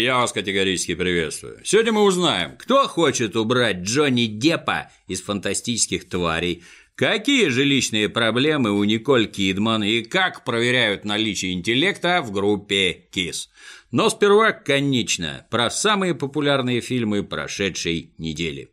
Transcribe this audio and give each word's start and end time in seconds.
Я 0.00 0.16
вас 0.16 0.32
категорически 0.32 0.94
приветствую. 0.94 1.60
Сегодня 1.64 1.92
мы 1.92 2.04
узнаем, 2.04 2.56
кто 2.56 2.88
хочет 2.88 3.36
убрать 3.36 3.82
Джонни 3.82 4.24
Деппа 4.24 4.90
из 5.06 5.20
фантастических 5.20 6.08
тварей, 6.08 6.62
какие 6.94 7.48
жилищные 7.48 8.08
проблемы 8.08 8.70
у 8.72 8.82
Николь 8.84 9.26
Кидман 9.26 9.84
и 9.84 10.00
как 10.00 10.44
проверяют 10.46 11.04
наличие 11.04 11.52
интеллекта 11.52 12.22
в 12.22 12.32
группе 12.32 13.06
КИС. 13.12 13.50
Но 13.90 14.08
сперва, 14.08 14.52
конечно, 14.52 15.46
про 15.50 15.68
самые 15.68 16.14
популярные 16.14 16.80
фильмы 16.80 17.22
прошедшей 17.22 18.14
недели. 18.16 18.70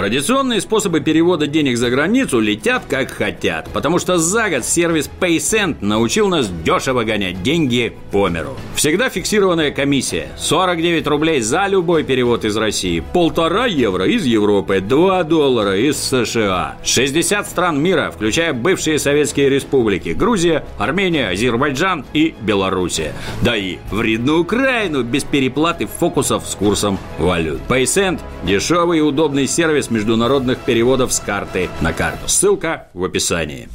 Традиционные 0.00 0.62
способы 0.62 1.00
перевода 1.00 1.46
денег 1.46 1.76
за 1.76 1.90
границу 1.90 2.40
летят 2.40 2.84
как 2.88 3.10
хотят, 3.10 3.68
потому 3.70 3.98
что 3.98 4.16
за 4.16 4.48
год 4.48 4.64
сервис 4.64 5.10
PaySend 5.20 5.84
научил 5.84 6.28
нас 6.28 6.48
дешево 6.64 7.04
гонять 7.04 7.42
деньги 7.42 7.92
по 8.10 8.30
миру. 8.30 8.56
Всегда 8.74 9.10
фиксированная 9.10 9.72
комиссия. 9.72 10.28
49 10.38 11.06
рублей 11.06 11.42
за 11.42 11.66
любой 11.66 12.02
перевод 12.02 12.46
из 12.46 12.56
России, 12.56 13.04
полтора 13.12 13.66
евро 13.66 14.06
из 14.06 14.24
Европы, 14.24 14.80
2 14.80 15.22
доллара 15.24 15.76
из 15.76 15.98
США. 15.98 16.78
60 16.82 17.46
стран 17.46 17.78
мира, 17.78 18.10
включая 18.10 18.54
бывшие 18.54 18.98
советские 18.98 19.50
республики, 19.50 20.16
Грузия, 20.18 20.64
Армения, 20.78 21.28
Азербайджан 21.28 22.06
и 22.14 22.34
Белоруссия. 22.40 23.12
Да 23.42 23.54
и 23.54 23.76
вредную 23.90 24.40
Украину 24.40 25.02
без 25.02 25.24
переплаты 25.24 25.86
фокусов 25.86 26.48
с 26.48 26.54
курсом 26.54 26.98
валют. 27.18 27.60
PaySend– 27.68 28.20
дешевый 28.44 29.00
и 29.00 29.02
удобный 29.02 29.46
сервис 29.46 29.89
международных 29.90 30.58
переводов 30.60 31.12
с 31.12 31.20
карты 31.20 31.68
на 31.80 31.92
карту. 31.92 32.28
Ссылка 32.28 32.88
в 32.94 33.04
описании. 33.04 33.68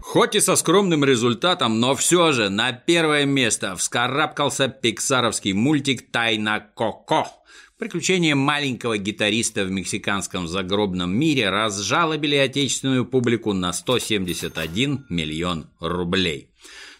Хоть 0.00 0.34
и 0.34 0.40
со 0.40 0.56
скромным 0.56 1.04
результатом, 1.04 1.78
но 1.78 1.94
все 1.94 2.32
же 2.32 2.48
на 2.48 2.72
первое 2.72 3.26
место 3.26 3.76
вскарабкался 3.76 4.68
пиксаровский 4.68 5.52
мультик 5.52 6.10
«Тайна 6.10 6.66
Коко». 6.74 7.26
Приключения 7.78 8.34
маленького 8.34 8.96
гитариста 8.96 9.64
в 9.64 9.70
мексиканском 9.70 10.48
загробном 10.48 11.14
мире 11.14 11.50
разжалобили 11.50 12.36
отечественную 12.36 13.04
публику 13.04 13.52
на 13.52 13.74
171 13.74 15.04
миллион 15.10 15.66
рублей. 15.80 16.48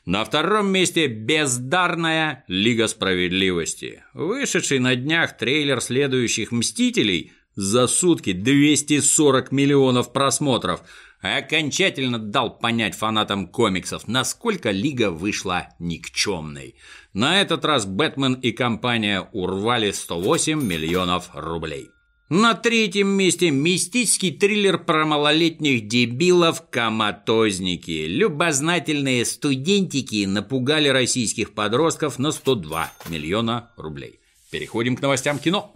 На 0.07 0.25
втором 0.25 0.69
месте 0.69 1.09
бездарная 1.09 2.45
Лига 2.47 2.87
Справедливости. 2.87 4.05
Вышедший 4.15 4.79
на 4.79 4.95
днях 4.95 5.37
трейлер 5.37 5.81
следующих 5.81 6.53
«Мстителей» 6.53 7.33
за 7.57 7.89
сутки 7.89 8.33
240 8.33 9.51
миллионов 9.51 10.13
просмотров 10.13 10.83
окончательно 11.21 12.21
дал 12.21 12.57
понять 12.57 12.95
фанатам 12.95 13.49
комиксов, 13.49 14.07
насколько 14.07 14.71
Лига 14.71 15.11
вышла 15.11 15.71
никчемной. 15.81 16.77
На 17.13 17.41
этот 17.41 17.65
раз 17.65 17.85
Бэтмен 17.85 18.35
и 18.35 18.53
компания 18.53 19.29
урвали 19.33 19.91
108 19.91 20.63
миллионов 20.63 21.31
рублей. 21.35 21.91
На 22.29 22.55
третьем 22.55 23.07
месте 23.07 23.53
мистический 23.53 24.33
триллер 24.33 24.79
про 24.79 25.07
малолетних 25.07 25.87
дебилов 25.87 26.69
«Коматозники». 26.71 28.09
Любознательные 28.09 29.25
студентики 29.25 30.25
напугали 30.25 30.89
российских 30.89 31.55
подростков 31.55 32.19
на 32.19 32.33
102 32.33 32.93
миллиона 33.09 33.71
рублей. 33.77 34.19
Переходим 34.51 34.97
к 34.97 35.03
новостям 35.03 35.39
кино. 35.39 35.73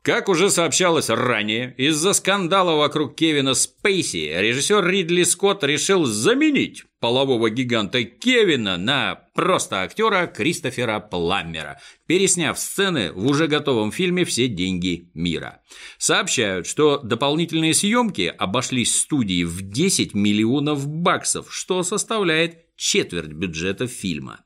Как 0.00 0.30
уже 0.30 0.48
сообщалось 0.48 1.10
ранее, 1.10 1.74
из-за 1.76 2.14
скандала 2.14 2.78
вокруг 2.78 3.14
Кевина 3.14 3.52
Спейси 3.52 4.32
режиссер 4.38 4.86
Ридли 4.86 5.24
Скотт 5.24 5.64
решил 5.64 6.06
заменить 6.06 6.84
полового 7.02 7.50
гиганта 7.50 8.04
Кевина 8.04 8.76
на 8.76 9.16
просто 9.34 9.82
актера 9.82 10.28
Кристофера 10.28 11.00
Пламмера, 11.00 11.80
пересняв 12.06 12.56
сцены 12.56 13.10
в 13.12 13.26
уже 13.26 13.48
готовом 13.48 13.90
фильме 13.90 14.24
«Все 14.24 14.46
деньги 14.46 15.10
мира». 15.12 15.60
Сообщают, 15.98 16.68
что 16.68 16.98
дополнительные 16.98 17.74
съемки 17.74 18.32
обошлись 18.38 19.00
студии 19.00 19.42
в 19.42 19.62
10 19.62 20.14
миллионов 20.14 20.86
баксов, 20.86 21.52
что 21.52 21.82
составляет 21.82 22.76
четверть 22.76 23.32
бюджета 23.32 23.88
фильма. 23.88 24.44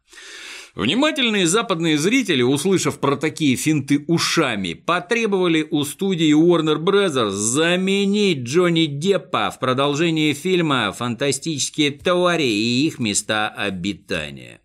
Внимательные 0.77 1.47
западные 1.47 1.97
зрители, 1.97 2.43
услышав 2.43 3.01
про 3.01 3.17
такие 3.17 3.57
финты 3.57 4.05
ушами, 4.09 4.75
потребовали 4.75 5.67
у 5.71 5.85
студии 5.85 6.35
Warner 6.35 6.77
Bros. 6.77 7.31
заменить 7.31 8.41
Джонни 8.41 8.85
Деппа 8.85 9.51
в 9.51 9.59
продолжении 9.59 10.35
фильма 10.35 10.93
«Фантастические 10.93 11.93
твари 11.93 12.45
и 12.45 12.87
их 12.87 12.99
места 12.99 13.49
обитания». 13.49 14.61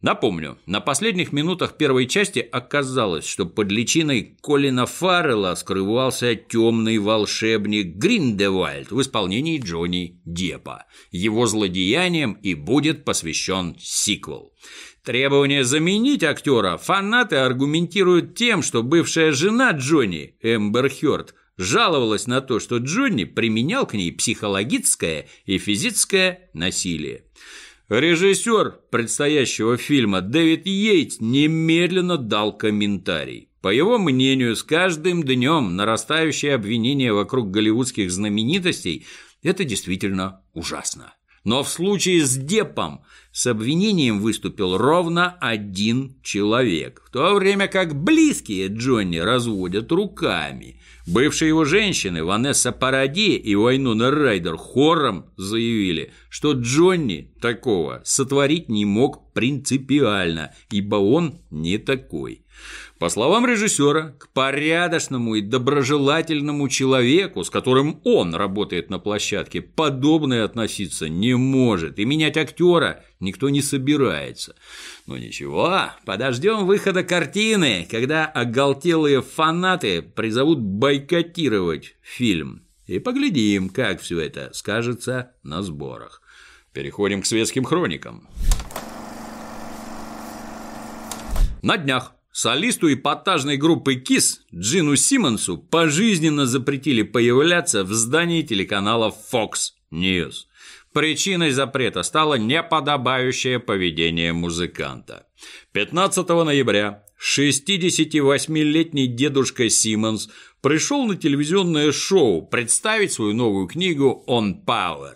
Напомню, 0.00 0.58
на 0.66 0.80
последних 0.80 1.32
минутах 1.32 1.76
первой 1.76 2.06
части 2.06 2.38
оказалось, 2.38 3.26
что 3.26 3.46
под 3.46 3.70
личиной 3.70 4.36
Колина 4.40 4.86
Фаррелла 4.86 5.56
скрывался 5.56 6.36
темный 6.36 6.98
волшебник 6.98 7.96
Гриндевальд 7.96 8.92
в 8.92 9.00
исполнении 9.00 9.60
Джонни 9.60 10.20
Деппа. 10.24 10.86
Его 11.10 11.46
злодеянием 11.46 12.34
и 12.34 12.54
будет 12.54 13.04
посвящен 13.04 13.76
сиквел. 13.80 14.52
Требование 15.08 15.64
заменить 15.64 16.22
актера 16.22 16.76
фанаты 16.76 17.36
аргументируют 17.36 18.34
тем, 18.34 18.60
что 18.60 18.82
бывшая 18.82 19.32
жена 19.32 19.70
Джонни, 19.70 20.34
Эмбер 20.42 20.90
Хёрд, 20.90 21.34
жаловалась 21.56 22.26
на 22.26 22.42
то, 22.42 22.60
что 22.60 22.76
Джонни 22.76 23.24
применял 23.24 23.86
к 23.86 23.94
ней 23.94 24.12
психологическое 24.12 25.26
и 25.46 25.56
физическое 25.56 26.50
насилие. 26.52 27.24
Режиссер 27.88 28.80
предстоящего 28.90 29.78
фильма 29.78 30.20
Дэвид 30.20 30.66
Йейтс 30.66 31.20
немедленно 31.20 32.18
дал 32.18 32.54
комментарий. 32.54 33.48
По 33.62 33.68
его 33.68 33.96
мнению, 33.96 34.56
с 34.56 34.62
каждым 34.62 35.22
днем 35.22 35.74
нарастающее 35.74 36.54
обвинение 36.54 37.14
вокруг 37.14 37.50
голливудских 37.50 38.12
знаменитостей– 38.12 39.06
это 39.42 39.64
действительно 39.64 40.42
ужасно. 40.52 41.14
Но 41.44 41.62
в 41.62 41.70
случае 41.70 42.26
с 42.26 42.36
Депом 42.36 43.00
с 43.38 43.46
обвинением 43.46 44.18
выступил 44.18 44.76
ровно 44.76 45.36
один 45.40 46.16
человек, 46.24 47.04
в 47.06 47.12
то 47.12 47.36
время 47.36 47.68
как 47.68 47.94
близкие 47.94 48.66
Джонни 48.66 49.18
разводят 49.18 49.92
руками. 49.92 50.80
Бывшие 51.06 51.50
его 51.50 51.64
женщины 51.64 52.24
Ванесса 52.24 52.72
Паради 52.72 53.36
и 53.36 53.54
Вайнона 53.54 54.10
Райдер 54.10 54.56
хором 54.56 55.26
заявили, 55.36 56.10
что 56.28 56.54
Джонни 56.54 57.32
такого 57.40 58.02
сотворить 58.04 58.68
не 58.68 58.84
мог 58.84 59.32
принципиально, 59.34 60.52
ибо 60.72 60.96
он 60.96 61.38
не 61.52 61.78
такой. 61.78 62.42
По 62.98 63.08
словам 63.08 63.46
режиссера, 63.46 64.16
к 64.18 64.32
порядочному 64.32 65.36
и 65.36 65.40
доброжелательному 65.40 66.68
человеку, 66.68 67.44
с 67.44 67.50
которым 67.50 68.00
он 68.02 68.34
работает 68.34 68.90
на 68.90 68.98
площадке, 68.98 69.60
подобное 69.62 70.44
относиться 70.44 71.08
не 71.08 71.36
может, 71.36 72.00
и 72.00 72.04
менять 72.04 72.36
актера 72.36 73.04
никто 73.20 73.48
не 73.48 73.62
собирается. 73.62 74.54
Но 75.06 75.16
ничего, 75.18 75.90
подождем 76.04 76.66
выхода 76.66 77.02
картины, 77.02 77.86
когда 77.90 78.26
оголтелые 78.26 79.22
фанаты 79.22 80.02
призовут 80.02 80.60
бойкотировать 80.60 81.96
фильм. 82.02 82.64
И 82.86 82.98
поглядим, 82.98 83.68
как 83.68 84.00
все 84.00 84.18
это 84.18 84.50
скажется 84.54 85.32
на 85.42 85.62
сборах. 85.62 86.22
Переходим 86.72 87.22
к 87.22 87.26
светским 87.26 87.64
хроникам. 87.64 88.28
На 91.62 91.76
днях 91.76 92.14
Солисту 92.32 92.92
эпатажной 92.92 93.56
группы 93.56 93.96
KISS 93.96 94.38
Джину 94.54 94.94
Симмонсу 94.94 95.58
пожизненно 95.58 96.46
запретили 96.46 97.02
появляться 97.02 97.82
в 97.82 97.92
здании 97.92 98.42
телеканала 98.42 99.12
Fox 99.32 99.72
News. 99.90 100.47
Причиной 100.98 101.52
запрета 101.52 102.02
стало 102.02 102.34
неподобающее 102.34 103.60
поведение 103.60 104.32
музыканта. 104.32 105.28
15 105.70 106.28
ноября 106.28 107.04
68-летний 107.24 109.06
дедушка 109.06 109.70
Симмонс 109.70 110.28
пришел 110.60 111.06
на 111.06 111.14
телевизионное 111.14 111.92
шоу 111.92 112.44
представить 112.44 113.12
свою 113.12 113.32
новую 113.32 113.68
книгу 113.68 114.24
«On 114.26 114.64
Power». 114.66 115.14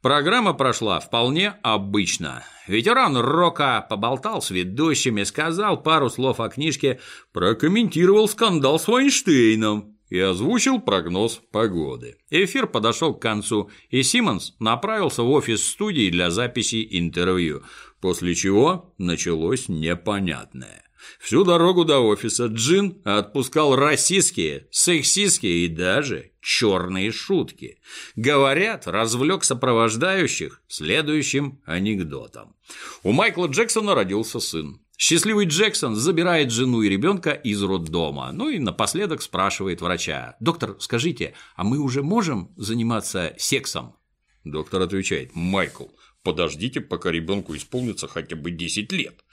Программа 0.00 0.54
прошла 0.54 1.00
вполне 1.00 1.52
обычно. 1.62 2.42
Ветеран 2.66 3.18
рока 3.18 3.86
поболтал 3.90 4.40
с 4.40 4.48
ведущими, 4.48 5.24
сказал 5.24 5.82
пару 5.82 6.08
слов 6.08 6.40
о 6.40 6.48
книжке, 6.48 6.98
прокомментировал 7.34 8.26
скандал 8.26 8.78
с 8.78 8.88
Вайнштейном 8.88 9.99
и 10.10 10.18
озвучил 10.18 10.80
прогноз 10.80 11.40
погоды. 11.50 12.18
Эфир 12.28 12.66
подошел 12.66 13.14
к 13.14 13.22
концу, 13.22 13.70
и 13.88 14.02
Симмонс 14.02 14.54
направился 14.58 15.22
в 15.22 15.30
офис 15.30 15.64
студии 15.64 16.10
для 16.10 16.30
записи 16.30 16.86
интервью, 16.90 17.62
после 18.00 18.34
чего 18.34 18.92
началось 18.98 19.68
непонятное. 19.68 20.84
Всю 21.18 21.44
дорогу 21.44 21.84
до 21.84 22.00
офиса 22.00 22.46
Джин 22.46 23.00
отпускал 23.04 23.74
расистские, 23.74 24.66
сексистские 24.70 25.64
и 25.64 25.68
даже 25.68 26.32
черные 26.42 27.10
шутки. 27.12 27.78
Говорят, 28.16 28.86
развлек 28.86 29.44
сопровождающих 29.44 30.62
следующим 30.68 31.60
анекдотом. 31.64 32.54
У 33.02 33.12
Майкла 33.12 33.46
Джексона 33.46 33.94
родился 33.94 34.40
сын. 34.40 34.80
Счастливый 35.02 35.46
Джексон 35.46 35.96
забирает 35.96 36.50
жену 36.50 36.82
и 36.82 36.88
ребенка 36.90 37.30
из 37.30 37.62
роддома, 37.62 38.32
ну 38.32 38.50
и 38.50 38.58
напоследок 38.58 39.22
спрашивает 39.22 39.80
врача. 39.80 40.36
«Доктор, 40.40 40.76
скажите, 40.78 41.32
а 41.56 41.64
мы 41.64 41.78
уже 41.78 42.02
можем 42.02 42.52
заниматься 42.58 43.34
сексом?» 43.38 43.96
Доктор 44.44 44.82
отвечает. 44.82 45.30
«Майкл, 45.34 45.86
подождите, 46.22 46.82
пока 46.82 47.10
ребенку 47.10 47.56
исполнится 47.56 48.08
хотя 48.08 48.36
бы 48.36 48.50
10 48.50 48.92
лет». 48.92 49.24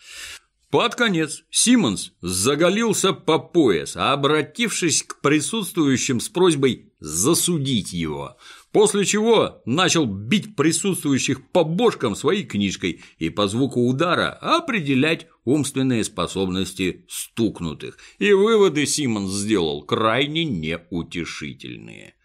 Под 0.69 0.95
конец 0.95 1.43
Симмонс 1.49 2.13
заголился 2.21 3.11
по 3.11 3.37
пояс, 3.37 3.97
обратившись 3.97 5.03
к 5.03 5.19
присутствующим 5.19 6.21
с 6.21 6.29
просьбой 6.29 6.93
засудить 7.01 7.91
его, 7.91 8.37
после 8.71 9.05
чего 9.05 9.61
начал 9.65 10.05
бить 10.05 10.55
присутствующих 10.55 11.49
по 11.51 11.63
бошкам 11.63 12.15
своей 12.15 12.43
книжкой 12.43 13.01
и 13.17 13.29
по 13.29 13.47
звуку 13.47 13.87
удара 13.87 14.29
определять 14.41 15.27
умственные 15.45 16.03
способности 16.03 17.05
стукнутых. 17.09 17.97
И 18.19 18.33
выводы 18.33 18.85
Симмонс 18.85 19.31
сделал 19.31 19.83
крайне 19.83 20.43
неутешительные. 20.45 22.15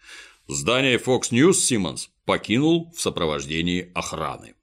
Здание 0.47 0.97
Fox 0.97 1.31
News 1.31 1.53
Симмонс 1.53 2.09
покинул 2.25 2.91
в 2.95 3.01
сопровождении 3.01 3.91
охраны. 3.93 4.55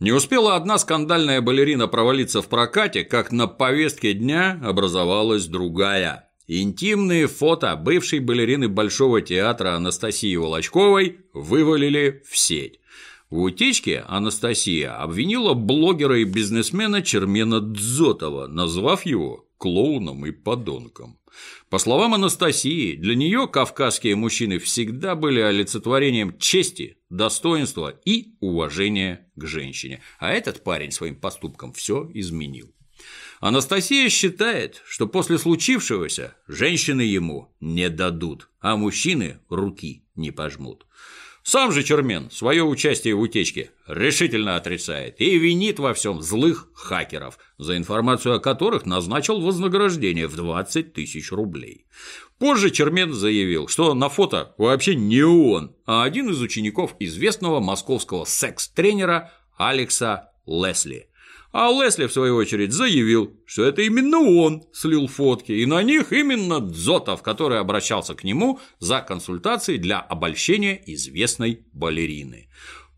Не 0.00 0.10
успела 0.10 0.56
одна 0.56 0.78
скандальная 0.78 1.40
балерина 1.40 1.86
провалиться 1.86 2.42
в 2.42 2.48
прокате, 2.48 3.04
как 3.04 3.30
на 3.30 3.46
повестке 3.46 4.14
дня 4.14 4.60
образовалась 4.64 5.46
другая. 5.46 6.28
Интимные 6.54 7.28
фото 7.28 7.74
бывшей 7.76 8.18
балерины 8.18 8.68
Большого 8.68 9.22
театра 9.22 9.74
Анастасии 9.74 10.36
Волочковой 10.36 11.20
вывалили 11.32 12.22
в 12.28 12.36
сеть. 12.36 12.78
В 13.30 13.40
утечке 13.40 14.04
Анастасия 14.06 14.94
обвинила 14.94 15.54
блогера 15.54 16.18
и 16.18 16.24
бизнесмена 16.24 17.00
Чермена 17.00 17.62
Дзотова, 17.62 18.48
назвав 18.48 19.06
его 19.06 19.48
клоуном 19.56 20.26
и 20.26 20.30
подонком. 20.30 21.18
По 21.70 21.78
словам 21.78 22.12
Анастасии, 22.12 22.96
для 22.96 23.14
нее 23.14 23.48
кавказские 23.48 24.14
мужчины 24.14 24.58
всегда 24.58 25.14
были 25.14 25.40
олицетворением 25.40 26.36
чести, 26.36 26.98
достоинства 27.08 27.98
и 28.04 28.34
уважения 28.40 29.26
к 29.36 29.46
женщине, 29.46 30.02
а 30.18 30.30
этот 30.30 30.62
парень 30.62 30.90
своим 30.90 31.16
поступком 31.16 31.72
все 31.72 32.10
изменил. 32.12 32.74
Анастасия 33.42 34.08
считает, 34.08 34.82
что 34.86 35.08
после 35.08 35.36
случившегося 35.36 36.36
женщины 36.46 37.00
ему 37.00 37.52
не 37.58 37.90
дадут, 37.90 38.48
а 38.60 38.76
мужчины 38.76 39.40
руки 39.48 40.04
не 40.14 40.30
пожмут. 40.30 40.86
Сам 41.42 41.72
же 41.72 41.82
Чермен 41.82 42.30
свое 42.30 42.62
участие 42.62 43.16
в 43.16 43.20
утечке 43.20 43.72
решительно 43.88 44.54
отрицает 44.54 45.20
и 45.20 45.36
винит 45.40 45.80
во 45.80 45.92
всем 45.92 46.22
злых 46.22 46.68
хакеров, 46.72 47.36
за 47.58 47.76
информацию 47.76 48.36
о 48.36 48.38
которых 48.38 48.86
назначил 48.86 49.40
вознаграждение 49.40 50.28
в 50.28 50.36
20 50.36 50.92
тысяч 50.92 51.32
рублей. 51.32 51.86
Позже 52.38 52.70
Чермен 52.70 53.12
заявил, 53.12 53.66
что 53.66 53.92
на 53.94 54.08
фото 54.08 54.54
вообще 54.56 54.94
не 54.94 55.24
он, 55.24 55.74
а 55.84 56.04
один 56.04 56.30
из 56.30 56.40
учеников 56.40 56.94
известного 57.00 57.58
московского 57.58 58.24
секс-тренера 58.24 59.32
Алекса 59.58 60.30
Лесли– 60.46 61.08
а 61.52 61.70
Лесли, 61.70 62.06
в 62.06 62.12
свою 62.12 62.36
очередь, 62.36 62.72
заявил, 62.72 63.36
что 63.44 63.64
это 63.64 63.82
именно 63.82 64.18
он 64.18 64.62
слил 64.72 65.06
фотки, 65.06 65.52
и 65.52 65.66
на 65.66 65.82
них 65.82 66.12
именно 66.12 66.60
Дзотов, 66.60 67.22
который 67.22 67.60
обращался 67.60 68.14
к 68.14 68.24
нему 68.24 68.58
за 68.78 69.00
консультацией 69.00 69.78
для 69.78 70.00
обольщения 70.00 70.82
известной 70.86 71.66
балерины. 71.72 72.48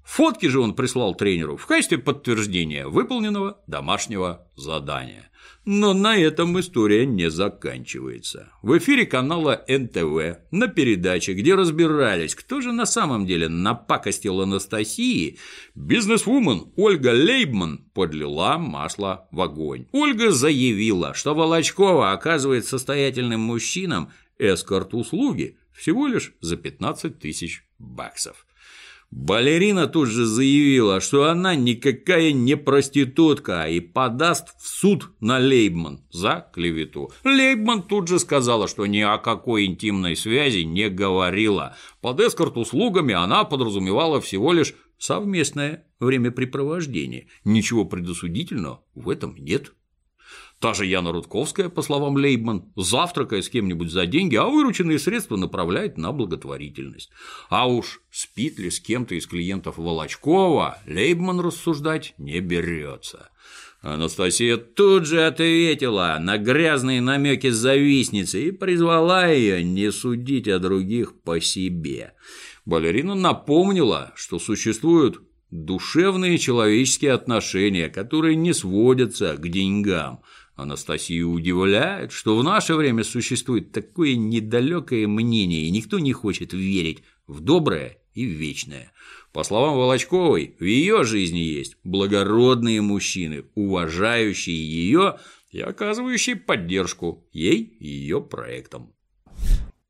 Фотки 0.04 0.46
же 0.46 0.60
он 0.60 0.74
прислал 0.74 1.14
тренеру 1.14 1.56
в 1.56 1.66
качестве 1.66 1.98
подтверждения 1.98 2.86
выполненного 2.86 3.58
домашнего 3.66 4.46
задания. 4.54 5.30
Но 5.66 5.94
на 5.94 6.18
этом 6.18 6.60
история 6.60 7.06
не 7.06 7.30
заканчивается. 7.30 8.52
В 8.60 8.76
эфире 8.76 9.06
канала 9.06 9.64
НТВ 9.66 10.38
на 10.50 10.68
передаче, 10.68 11.32
где 11.32 11.54
разбирались, 11.54 12.34
кто 12.34 12.60
же 12.60 12.70
на 12.72 12.84
самом 12.84 13.24
деле 13.24 13.48
напакостил 13.48 14.42
Анастасии, 14.42 15.38
бизнесвумен 15.74 16.70
Ольга 16.76 17.08
Лейбман 17.08 17.78
подлила 17.94 18.58
масло 18.58 19.26
в 19.30 19.40
огонь. 19.40 19.86
Ольга 19.92 20.32
заявила, 20.32 21.14
что 21.14 21.34
Волочкова 21.34 22.12
оказывает 22.12 22.66
состоятельным 22.66 23.40
мужчинам 23.40 24.10
эскорт-услуги 24.38 25.56
всего 25.72 26.06
лишь 26.06 26.34
за 26.40 26.56
15 26.56 27.18
тысяч 27.18 27.64
баксов. 27.78 28.46
Балерина 29.16 29.86
тут 29.86 30.08
же 30.08 30.26
заявила, 30.26 31.00
что 31.00 31.30
она 31.30 31.54
никакая 31.54 32.32
не 32.32 32.56
проститутка 32.56 33.68
и 33.68 33.78
подаст 33.78 34.48
в 34.60 34.66
суд 34.66 35.12
на 35.20 35.38
Лейбман 35.38 36.00
за 36.10 36.50
клевету. 36.52 37.12
Лейбман 37.22 37.84
тут 37.84 38.08
же 38.08 38.18
сказала, 38.18 38.66
что 38.66 38.86
ни 38.86 38.98
о 38.98 39.18
какой 39.18 39.66
интимной 39.66 40.16
связи 40.16 40.64
не 40.64 40.90
говорила. 40.90 41.76
Под 42.00 42.18
эскорт-услугами 42.18 43.14
она 43.14 43.44
подразумевала 43.44 44.20
всего 44.20 44.52
лишь 44.52 44.74
совместное 44.98 45.86
времяпрепровождение. 46.00 47.28
Ничего 47.44 47.84
предосудительного 47.84 48.82
в 48.96 49.08
этом 49.08 49.36
нет. 49.36 49.74
Та 50.64 50.72
же 50.72 50.86
Яна 50.86 51.12
Рудковская, 51.12 51.68
по 51.68 51.82
словам 51.82 52.16
Лейбман, 52.16 52.72
завтракает 52.74 53.44
с 53.44 53.50
кем-нибудь 53.50 53.90
за 53.90 54.06
деньги, 54.06 54.36
а 54.36 54.46
вырученные 54.46 54.98
средства 54.98 55.36
направляет 55.36 55.98
на 55.98 56.10
благотворительность. 56.10 57.10
А 57.50 57.68
уж 57.68 58.00
спит 58.10 58.58
ли 58.58 58.70
с 58.70 58.80
кем-то 58.80 59.14
из 59.14 59.26
клиентов 59.26 59.76
Волочкова, 59.76 60.78
Лейбман 60.86 61.40
рассуждать 61.40 62.14
не 62.16 62.40
берется. 62.40 63.28
Анастасия 63.82 64.56
тут 64.56 65.04
же 65.04 65.26
ответила 65.26 66.16
на 66.18 66.38
грязные 66.38 67.02
намеки 67.02 67.50
завистницы 67.50 68.44
и 68.44 68.50
призвала 68.50 69.26
ее 69.26 69.62
не 69.62 69.92
судить 69.92 70.48
о 70.48 70.58
других 70.58 71.20
по 71.24 71.42
себе. 71.42 72.14
Балерина 72.64 73.14
напомнила, 73.14 74.12
что 74.16 74.38
существуют 74.38 75.20
душевные 75.50 76.38
человеческие 76.38 77.12
отношения, 77.12 77.90
которые 77.90 78.34
не 78.34 78.54
сводятся 78.54 79.36
к 79.36 79.46
деньгам– 79.46 80.20
Анастасию 80.56 81.30
удивляет, 81.30 82.12
что 82.12 82.36
в 82.36 82.44
наше 82.44 82.74
время 82.74 83.02
существует 83.02 83.72
такое 83.72 84.14
недалекое 84.14 85.08
мнение, 85.08 85.62
и 85.62 85.70
никто 85.70 85.98
не 85.98 86.12
хочет 86.12 86.52
верить 86.52 87.02
в 87.26 87.40
доброе 87.40 87.98
и 88.14 88.24
в 88.24 88.30
вечное. 88.30 88.92
По 89.32 89.42
словам 89.42 89.74
Волочковой, 89.74 90.54
в 90.60 90.64
ее 90.64 91.02
жизни 91.02 91.38
есть 91.38 91.76
благородные 91.82 92.80
мужчины, 92.80 93.46
уважающие 93.56 94.56
ее 94.56 95.18
и 95.50 95.60
оказывающие 95.60 96.36
поддержку 96.36 97.26
ей 97.32 97.76
и 97.80 97.88
ее 97.88 98.20
проектам. 98.20 98.93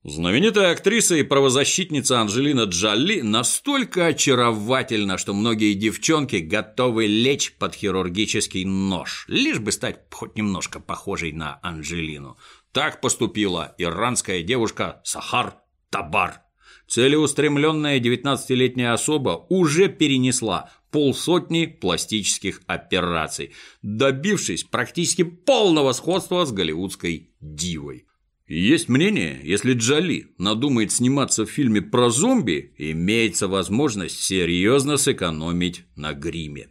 Знаменитая 0.06 0.73
актриса 0.73 1.14
и 1.14 1.23
правозащитница 1.23 2.20
Анжелина 2.20 2.64
Джоли 2.64 3.23
настолько 3.23 4.08
очаровательна, 4.08 5.16
что 5.16 5.32
многие 5.32 5.73
девчонки 5.73 6.37
готовы 6.37 7.06
лечь 7.06 7.54
под 7.54 7.75
хирургический 7.75 8.66
нож, 8.66 9.25
лишь 9.28 9.61
бы 9.61 9.73
стать 9.73 10.00
хоть 10.11 10.37
немножко 10.37 10.78
похожей 10.78 11.32
на 11.32 11.58
Анжелину. 11.62 12.37
Так 12.73 13.00
поступила 13.00 13.75
иранская 13.78 14.42
девушка 14.42 15.00
Сахар 15.04 15.54
Табар. 15.88 16.42
Целеустремленная 16.87 17.99
19-летняя 17.99 18.92
особа 18.92 19.46
уже 19.49 19.88
перенесла 19.88 20.70
полсотни 20.90 21.64
пластических 21.64 22.61
операций, 22.66 23.54
добившись 23.80 24.64
практически 24.64 25.23
полного 25.23 25.92
сходства 25.92 26.44
с 26.44 26.52
голливудской 26.52 27.30
дивой. 27.40 28.04
Есть 28.46 28.90
мнение, 28.90 29.40
если 29.42 29.72
Джоли 29.72 30.34
надумает 30.36 30.92
сниматься 30.92 31.46
в 31.46 31.50
фильме 31.50 31.80
про 31.80 32.10
зомби, 32.10 32.74
имеется 32.76 33.48
возможность 33.48 34.20
серьезно 34.20 34.98
сэкономить 34.98 35.84
на 35.96 36.12
гриме. 36.12 36.68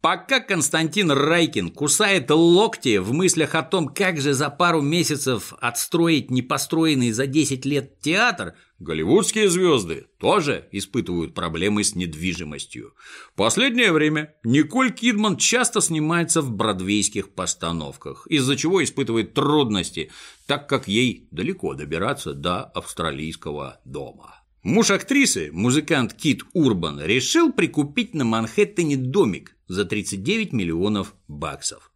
Пока 0.00 0.40
Константин 0.40 1.10
Райкин 1.10 1.72
кусает 1.72 2.30
локти 2.30 2.96
в 2.96 3.12
мыслях 3.12 3.54
о 3.54 3.62
том, 3.62 3.88
как 3.88 4.18
же 4.18 4.32
за 4.32 4.48
пару 4.48 4.80
месяцев 4.80 5.52
отстроить 5.60 6.30
непостроенный 6.30 7.10
за 7.10 7.26
10 7.26 7.66
лет 7.66 8.00
театр, 8.00 8.54
голливудские 8.78 9.48
звезды 9.48 10.06
тоже 10.18 10.68
испытывают 10.72 11.34
проблемы 11.34 11.84
с 11.84 11.94
недвижимостью. 11.94 12.94
Последнее 13.34 13.92
время 13.92 14.34
Николь 14.44 14.92
Кидман 14.92 15.36
часто 15.36 15.80
снимается 15.80 16.40
в 16.42 16.52
бродвейских 16.52 17.30
постановках, 17.30 18.26
из-за 18.28 18.56
чего 18.56 18.82
испытывает 18.82 19.34
трудности, 19.34 20.10
так 20.46 20.68
как 20.68 20.88
ей 20.88 21.28
далеко 21.30 21.74
добираться 21.74 22.32
до 22.34 22.64
австралийского 22.64 23.80
дома. 23.84 24.42
Муж 24.62 24.90
актрисы, 24.90 25.50
музыкант 25.52 26.14
Кит 26.14 26.42
Урбан, 26.52 27.00
решил 27.00 27.52
прикупить 27.52 28.14
на 28.14 28.24
Манхэттене 28.24 28.96
домик 28.96 29.56
за 29.68 29.84
39 29.84 30.52
миллионов 30.52 31.14
баксов. 31.28 31.92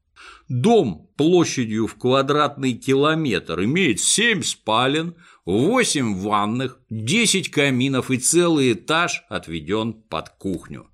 Дом 0.48 1.08
площадью 1.16 1.86
в 1.86 1.94
квадратный 1.96 2.74
километр 2.74 3.62
имеет 3.64 4.00
7 4.00 4.42
спален, 4.42 5.14
8 5.46 6.18
ванных, 6.18 6.78
10 6.90 7.50
каминов 7.50 8.10
и 8.10 8.18
целый 8.18 8.72
этаж 8.72 9.24
отведен 9.28 9.92
под 9.92 10.30
кухню. 10.30 10.88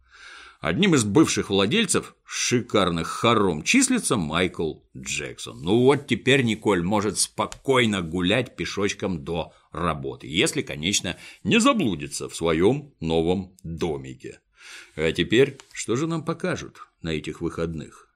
Одним 0.61 0.97
из 0.97 1.05
бывших 1.05 1.51
владельцев 1.51 2.17
шикарных 2.25 3.07
хором 3.07 3.63
числится 3.63 4.17
Майкл 4.17 4.81
Джексон. 4.97 5.63
Ну 5.63 5.83
вот 5.85 6.09
теперь 6.09 6.43
Николь 6.43 6.83
может 6.83 7.19
спокойно 7.19 8.03
гулять 8.03 8.57
пешочком 8.57 9.25
до 9.25 9.53
работы, 9.71 10.27
если, 10.27 10.63
конечно, 10.63 11.17
не 11.45 11.61
заблудится 11.61 12.29
в 12.29 12.35
своем 12.35 12.93
новом 12.99 13.57
домике. 13.63 14.41
А 14.97 15.13
теперь 15.13 15.59
что 15.73 15.95
же 15.95 16.09
нам 16.09 16.25
покажут 16.25 16.89
на 17.03 17.11
этих 17.11 17.41
выходных? 17.41 18.08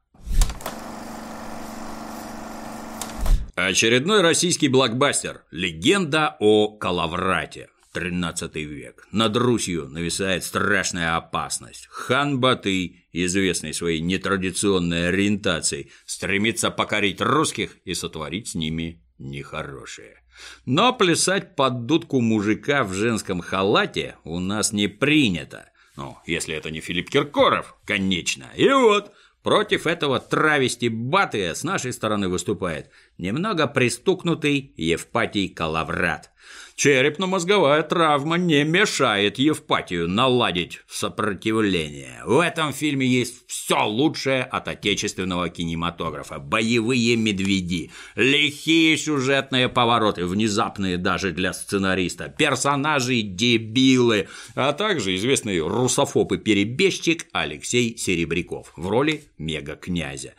Очередной 3.67 4.23
российский 4.23 4.67
блокбастер 4.67 5.45
«Легенда 5.53 6.37
о 6.41 6.67
Калаврате». 6.67 7.69
13 7.93 8.57
век. 8.57 9.07
Над 9.13 9.37
Русью 9.37 9.89
нависает 9.89 10.43
страшная 10.43 11.17
опасность. 11.17 11.87
Хан 11.89 12.41
Батый, 12.41 13.07
известный 13.13 13.73
своей 13.73 14.01
нетрадиционной 14.01 15.11
ориентацией, 15.11 15.93
стремится 16.07 16.73
покорить 16.73 17.21
русских 17.21 17.77
и 17.85 17.95
сотворить 17.95 18.49
с 18.49 18.55
ними 18.57 19.01
нехорошее. 19.19 20.25
Но 20.67 20.93
плясать 20.93 21.55
под 21.55 21.87
дудку 21.87 22.21
мужика 22.21 22.83
в 22.83 22.93
женском 22.95 23.41
халате 23.41 24.17
у 24.25 24.41
нас 24.41 24.73
не 24.73 24.89
принято. 24.89 25.71
Ну, 25.95 26.17
если 26.27 26.57
это 26.57 26.73
не 26.73 26.81
Филипп 26.81 27.11
Киркоров, 27.11 27.77
конечно. 27.85 28.51
И 28.57 28.69
вот, 28.71 29.13
против 29.43 29.87
этого 29.87 30.19
травести 30.19 30.89
Батыя 30.89 31.55
с 31.55 31.63
нашей 31.63 31.93
стороны 31.93 32.29
выступает 32.29 32.91
немного 33.19 33.67
пристукнутый 33.67 34.75
Евпатий 34.77 35.49
Калаврат. 35.49 36.32
Черепно-мозговая 36.75 37.83
травма 37.83 38.37
не 38.37 38.65
мешает 38.65 39.39
Евпатию 39.39 40.09
наладить 40.09 40.81
сопротивление. 40.89 42.23
В 42.25 42.41
этом 42.41 42.73
фильме 42.73 43.07
есть 43.07 43.47
все 43.47 43.85
лучшее 43.85 44.43
от 44.43 44.69
отечественного 44.69 45.49
кинематографа. 45.49 46.39
Боевые 46.39 47.17
медведи, 47.17 47.91
лихие 48.17 48.97
сюжетные 48.97 49.69
повороты, 49.69 50.25
внезапные 50.25 50.97
даже 50.97 51.33
для 51.33 51.53
сценариста, 51.53 52.29
персонажи 52.29 53.21
дебилы, 53.21 54.29
а 54.55 54.73
также 54.73 55.15
известный 55.17 55.61
русофоб 55.61 56.33
и 56.33 56.39
перебежчик 56.39 57.27
Алексей 57.33 57.97
Серебряков 57.97 58.73
в 58.77 58.89
роли 58.89 59.25
мега-князя. 59.39 60.35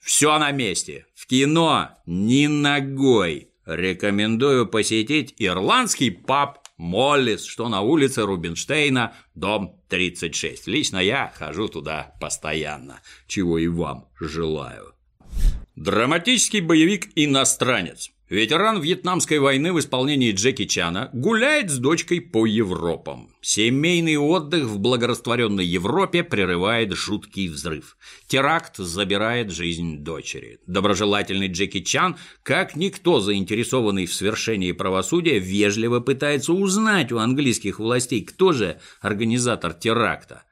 Все 0.00 0.38
на 0.38 0.50
месте. 0.52 1.06
В 1.14 1.26
кино 1.26 1.90
ни 2.06 2.46
ногой. 2.46 3.47
Рекомендую 3.68 4.66
посетить 4.66 5.34
ирландский 5.36 6.08
паб 6.08 6.60
Моллис, 6.78 7.44
что 7.44 7.68
на 7.68 7.82
улице 7.82 8.22
Рубинштейна, 8.22 9.14
дом 9.34 9.78
36. 9.90 10.66
Лично 10.66 10.96
я 10.96 11.30
хожу 11.36 11.68
туда 11.68 12.14
постоянно, 12.18 13.02
чего 13.26 13.58
и 13.58 13.68
вам 13.68 14.08
желаю. 14.18 14.94
Драматический 15.76 16.60
боевик 16.60 17.10
«Иностранец». 17.14 18.10
Ветеран 18.30 18.78
Вьетнамской 18.78 19.38
войны 19.38 19.72
в 19.72 19.78
исполнении 19.78 20.32
Джеки 20.32 20.66
Чана 20.66 21.08
гуляет 21.14 21.70
с 21.70 21.78
дочкой 21.78 22.20
по 22.20 22.44
Европам. 22.44 23.30
Семейный 23.40 24.18
отдых 24.18 24.64
в 24.64 24.78
благорастворенной 24.78 25.64
Европе 25.64 26.22
прерывает 26.22 26.92
жуткий 26.92 27.48
взрыв. 27.48 27.96
Теракт 28.26 28.76
забирает 28.76 29.50
жизнь 29.50 30.00
дочери. 30.00 30.58
Доброжелательный 30.66 31.48
Джеки 31.48 31.80
Чан, 31.80 32.16
как 32.42 32.76
никто 32.76 33.20
заинтересованный 33.20 34.04
в 34.04 34.12
свершении 34.12 34.72
правосудия, 34.72 35.38
вежливо 35.38 36.00
пытается 36.00 36.52
узнать 36.52 37.12
у 37.12 37.16
английских 37.16 37.78
властей, 37.78 38.20
кто 38.20 38.52
же 38.52 38.78
организатор 39.00 39.72
теракта. 39.72 40.42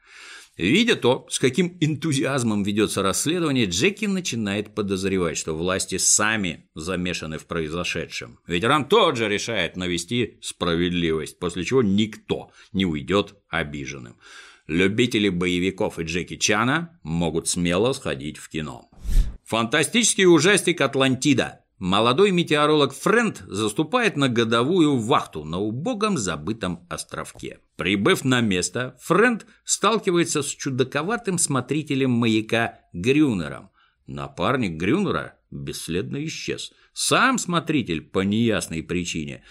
Видя 0.57 0.97
то, 0.97 1.27
с 1.29 1.39
каким 1.39 1.77
энтузиазмом 1.81 2.63
ведется 2.63 3.03
расследование, 3.03 3.67
Джеки 3.67 4.07
начинает 4.07 4.75
подозревать, 4.75 5.37
что 5.37 5.55
власти 5.55 5.99
сами 5.99 6.71
замешаны 6.75 7.37
в 7.37 7.47
произошедшем. 7.47 8.39
Ветеран 8.47 8.89
тот 8.89 9.17
же 9.17 9.29
решает 9.29 9.77
навести 9.77 10.39
справедливость, 10.41 11.39
после 11.39 11.65
чего 11.65 11.83
никто 11.83 12.51
не 12.73 12.87
уйдет 12.87 13.35
обиженным. 13.51 14.17
Любители 14.67 15.29
боевиков 15.29 15.99
и 15.99 16.05
Джеки 16.05 16.37
Чана 16.37 16.99
могут 17.03 17.49
смело 17.49 17.93
сходить 17.93 18.39
в 18.39 18.49
кино. 18.49 18.91
Фантастический 19.45 20.27
ужастик 20.27 20.81
«Атлантида» 20.81 21.66
Молодой 21.79 22.31
метеоролог 22.31 22.95
Френд 22.95 23.45
заступает 23.49 24.17
на 24.17 24.31
годовую 24.31 24.99
вахту 24.99 25.45
на 25.45 25.59
убогом 25.59 26.17
забытом 26.17 26.87
островке. 26.89 27.61
Прибыв 27.77 28.25
на 28.25 28.41
место, 28.41 28.97
Френд 29.03 29.45
сталкивается 29.65 30.43
с 30.43 30.47
чудаковатым 30.47 31.39
смотрителем 31.39 32.13
маяка 32.13 32.81
Грюнером. 32.95 33.69
Напарник 34.07 34.79
Грюнера 34.79 35.35
бесследно 35.51 36.25
исчез. 36.25 36.73
Сам 36.95 37.37
смотритель 37.39 38.01
по 38.01 38.21
неясной 38.21 38.83
причине 38.83 39.43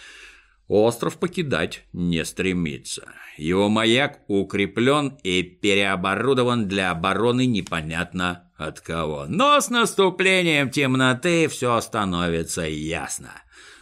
остров 0.68 1.20
покидать 1.20 1.86
не 1.94 2.26
стремится. 2.26 3.08
Его 3.38 3.70
маяк 3.70 4.22
укреплен 4.28 5.18
и 5.24 5.44
переоборудован 5.44 6.68
для 6.68 6.90
обороны 6.90 7.46
непонятно 7.46 8.45
от 8.58 8.82
кого. 8.82 9.26
Но 9.28 9.60
с 9.60 9.70
наступлением 9.70 10.70
темноты 10.70 11.48
все 11.48 11.80
становится 11.82 12.64
ясно. 12.64 13.32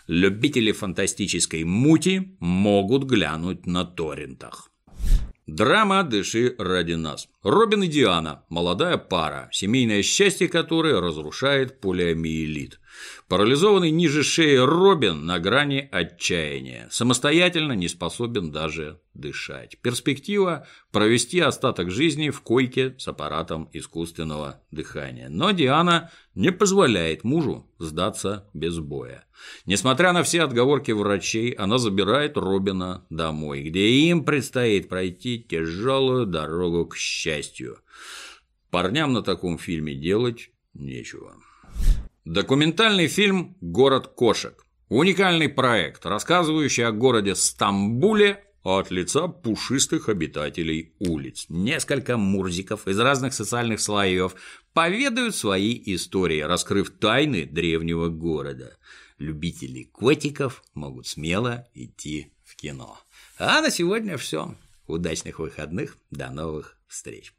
Любители 0.07 0.71
фантастической 0.71 1.63
мути 1.63 2.35
могут 2.39 3.03
глянуть 3.03 3.65
на 3.65 3.85
торрентах. 3.85 4.69
Драма 5.45 6.03
«Дыши 6.03 6.55
ради 6.57 6.93
нас». 6.93 7.27
Робин 7.43 7.83
и 7.83 7.87
Диана– 7.87 8.43
молодая 8.49 8.97
пара, 8.97 9.49
семейное 9.51 10.01
счастье 10.01 10.47
которой 10.47 10.99
разрушает 10.99 11.81
полиомиелит. 11.81 12.79
Парализованный 13.27 13.91
ниже 13.91 14.23
шеи 14.23 14.57
Робин 14.57 15.25
на 15.25 15.39
грани 15.39 15.87
отчаяния, 15.91 16.87
самостоятельно 16.91 17.73
не 17.73 17.87
способен 17.87 18.51
даже 18.51 18.99
дышать. 19.13 19.77
Перспектива– 19.81 20.67
провести 20.91 21.39
остаток 21.39 21.89
жизни 21.89 22.29
в 22.29 22.41
койке 22.41 22.95
с 22.99 23.07
аппаратом 23.07 23.69
искусственного 23.73 24.61
дыхания. 24.71 25.29
Но 25.29 25.51
Диана 25.51 26.11
не 26.35 26.51
позволяет 26.51 27.23
мужу 27.23 27.67
сдаться 27.79 28.49
без 28.53 28.79
боя. 28.79 29.25
Несмотря 29.65 30.13
на 30.13 30.23
все 30.23 30.43
отговорки 30.43 30.91
врачей, 30.91 31.51
она 31.51 31.77
забирает 31.77 32.37
Робина 32.37 33.05
домой, 33.09 33.63
где 33.63 33.87
им 33.89 34.25
предстоит 34.25 34.89
пройти 34.89 35.39
тяжелую 35.39 36.25
дорогу 36.25 36.85
к 36.85 36.95
счастью. 36.95 37.79
Парням 38.69 39.13
на 39.13 39.21
таком 39.21 39.57
фильме 39.57 39.95
делать 39.95 40.49
нечего. 40.73 41.35
Документальный 42.25 43.07
фильм 43.07 43.57
«Город 43.59 44.07
кошек». 44.07 44.65
Уникальный 44.87 45.49
проект, 45.49 46.05
рассказывающий 46.05 46.85
о 46.85 46.93
городе 46.93 47.35
Стамбуле 47.35 48.45
от 48.63 48.91
лица 48.91 49.27
пушистых 49.27 50.07
обитателей 50.07 50.93
улиц. 50.99 51.47
Несколько 51.49 52.15
мурзиков 52.15 52.87
из 52.87 52.97
разных 52.97 53.33
социальных 53.33 53.81
слоев 53.81 54.35
поведают 54.71 55.35
свои 55.35 55.77
истории, 55.93 56.39
раскрыв 56.39 56.91
тайны 56.91 57.43
древнего 57.45 58.07
города. 58.07 58.77
Любители 59.17 59.83
котиков 59.83 60.63
могут 60.73 61.07
смело 61.07 61.67
идти 61.73 62.31
в 62.45 62.55
кино. 62.55 62.97
А 63.37 63.59
на 63.59 63.69
сегодня 63.69 64.15
все. 64.15 64.55
Удачных 64.87 65.39
выходных, 65.39 65.97
до 66.09 66.29
новых 66.29 66.77
встреч. 66.87 67.33